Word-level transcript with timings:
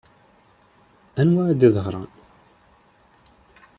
Anwa 1.21 1.41
i 1.51 1.53
d-iheḍṛen? 1.59 2.09